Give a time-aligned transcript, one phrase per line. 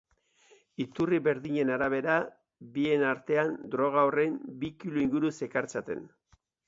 [0.83, 2.15] Iturri berdinen arabera,
[2.77, 6.03] bien artean droga horren bi kilo inguru zekartzaten.